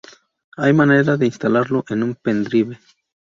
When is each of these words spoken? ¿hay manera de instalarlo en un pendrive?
¿hay 0.57 0.73
manera 0.73 1.15
de 1.15 1.27
instalarlo 1.27 1.85
en 1.89 2.01
un 2.01 2.15
pendrive? 2.15 2.79